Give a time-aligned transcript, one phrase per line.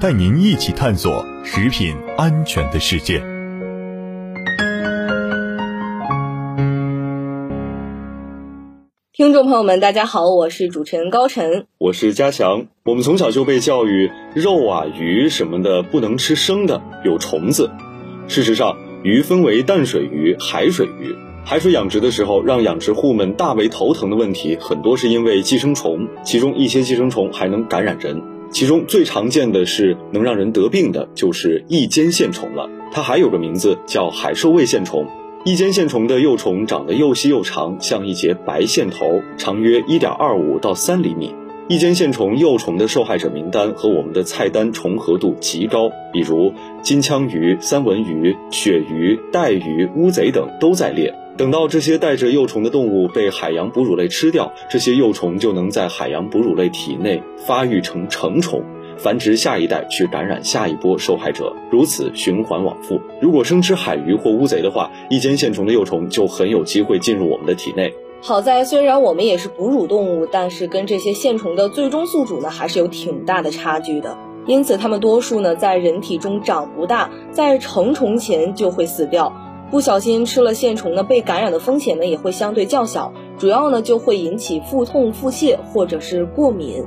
[0.00, 3.20] 带您一起探索食品安全的世界。
[9.12, 12.66] 听众朋友们，大家好，我是主持人高晨，我是嘉强。
[12.84, 17.68] 我们从小就被教育，肉啊、鱼什么的不能吃生的，有虫子。
[18.28, 21.16] 事实上，鱼分为淡水鱼、海水鱼。
[21.44, 28.22] 海水养殖的时候，让养殖户们大为头疼的问题，很多是因为寄生虫，其中一些寄生虫还能感染人。
[28.50, 32.70] 其中最常见的是能让人得病的，就是异尖线虫了。
[32.90, 35.06] 它还有个名字叫海兽胃线虫。
[35.44, 41.34] 异尖线虫的幼虫长得又细又长，像一节白线头，长约一点二五到三厘米。
[41.68, 46.52] 异尖线虫幼虫的受害者名单和我们的菜单重合度极高，比如
[46.82, 51.14] 金枪鱼、三文鱼、鳕鱼、带鱼、乌贼等都在列。
[51.38, 58.60] 等到这些带着幼虫的动物被海洋哺乳类吃掉，这些幼虫就能在海洋哺乳类体内发育成成虫，
[58.96, 63.00] 繁殖下一代，去感染下一波受害者，如此循环往复。
[63.20, 67.94] 如果生吃海鱼或乌贼的话，一间线虫的幼虫就很有机会进入我们的体内。
[68.20, 74.18] 好在虽然我们也是哺乳动物，但是跟这些线虫的最终宿主呢，还是有挺大的差距的。
[74.48, 79.32] 因此，它们多数呢在人体中长不大，在成虫前就会死掉。
[79.70, 86.84] 不小心吃了线虫呢，被感染的风险呢也会相对较小，主要呢就会引起腹痛、腹泻或者是过敏。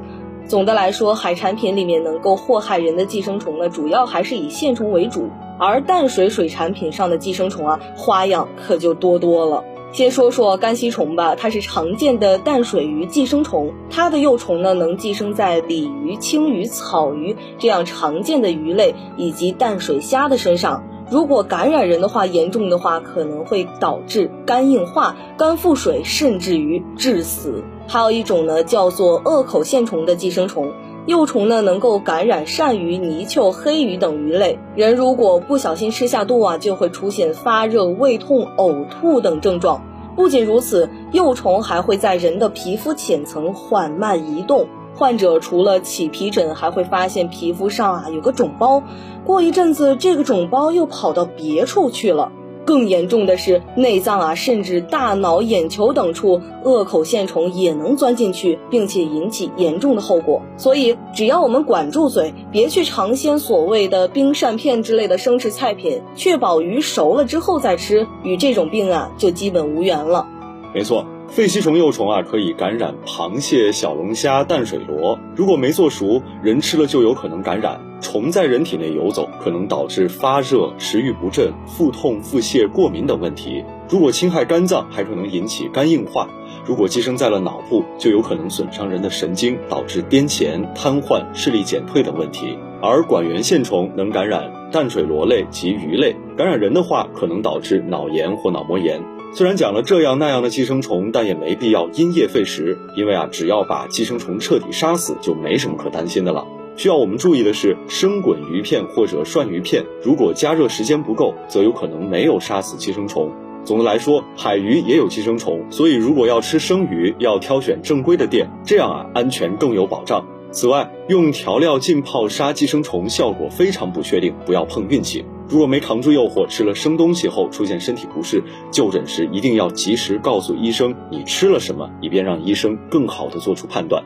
[0.47, 9.63] 总的来说，海产品里面能够祸害人的寄生虫呢，主要还是以线虫为主，而淡水水产品上的寄生虫啊，花样可就多多了。
[9.93, 20.83] 先说说干吸虫吧，它是常见的淡水鱼寄生虫，它的幼虫呢能寄生在鲤鱼、青鱼、草鱼这样常见的鱼类以及淡水虾的身上。
[21.11, 27.65] 如果感染人的话，严重的话可能会导致肝硬化、肝腹水，甚至于致死。
[27.85, 30.71] 还有一种呢，叫做颚口线虫的寄生虫。
[31.07, 39.81] 幼虫呢能够感染鳝鱼、泥鳅、黑鱼等鱼类，人如果不小心吃下肚啊，就会出现发热、胃痛、呕吐等症状。
[40.15, 48.83] 不仅如此，幼虫还会在人的皮肤浅层缓慢移动，患者除了起皮疹，还会发现皮肤上啊有个肿包，
[49.25, 52.31] 过一阵子这个肿包又跑到别处去了。
[52.63, 60.43] 更严重的是，内脏啊，甚至大脑、眼球等处，颚口线虫也能钻进去，并且引起严重的后果。
[60.57, 70.27] 所以，只要我们管住嘴，别去尝鲜所谓的冰扇片之类的生吃菜品，确保鱼熟了之后再吃，与这种病啊就基本无缘了。
[70.71, 71.03] 没错。
[71.31, 75.17] 肺吸虫幼虫啊，可以感染螃蟹、小龙虾、淡水螺。
[75.33, 77.79] 如果没做熟，人吃了就有可能感染。
[78.01, 83.63] 虫在人体内游走，可能导致发热、食欲不振、腹痛、腹泻、过敏等问题。
[83.87, 86.27] 如果侵害肝脏，还可能引起肝硬化。
[86.65, 92.57] 如果寄生在了脑部，就有可能损伤人的神经，导致癫痫、瘫痪、视力减退等问题。
[92.81, 99.01] 而管源线虫能感染淡水螺类及鱼类，感染人的话，可能导致脑炎或脑膜炎。
[99.33, 106.45] 虽然讲了这样那样的寄生虫，但也没必要因噎废食，因为啊，只要把寄生虫彻底杀死，就没什么可担心的了。
[106.75, 113.31] 需要我们注意的是，生滚鱼片或者涮鱼片，如果加热时间不够，则有可能没有杀死寄生虫。
[113.63, 120.25] 总的来说，海鱼也有寄生虫，所以如果要吃生鱼，要挑选正规的店，这样啊，安全更有保障。
[120.51, 125.23] 此外，用调料浸泡杀寄生虫效果非常不确定，不要碰运气。
[125.47, 134.03] 如果没扛住诱惑，吃了生东西后出现身体不适，就诊时一定要及时告诉医生你吃了什么，以便让医生更好的做出判断。